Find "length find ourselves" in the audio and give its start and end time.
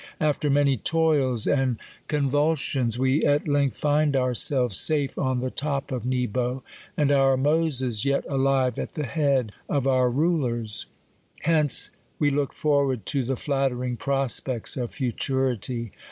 3.47-4.75